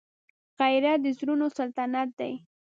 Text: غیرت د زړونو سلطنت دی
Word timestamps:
غیرت 0.59 0.99
د 1.03 1.07
زړونو 1.17 1.45
سلطنت 1.57 2.09
دی 2.19 2.33